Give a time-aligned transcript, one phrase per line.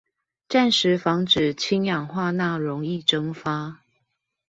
[0.49, 3.81] 暫時防止氫氧化鈉溶液蒸發